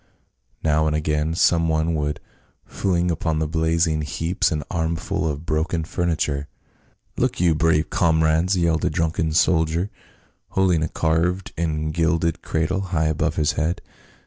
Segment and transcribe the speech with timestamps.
[0.63, 2.19] Now and again some one would
[2.65, 6.47] fling upon the blazing heaps an armful of broken fur niture."
[7.19, 9.91] Look you, brave comrades!" yelled a drunken soldier,
[10.47, 13.79] holding a carved and gilded cradle high above his head.